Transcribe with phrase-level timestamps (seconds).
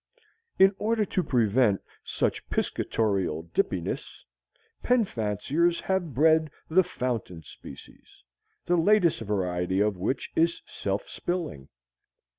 [0.57, 4.23] In order to prevent such piscatorial dippiness,
[4.81, 8.23] pen fanciers have bred the fountain species,
[8.65, 11.69] the latest variety of which is self spilling.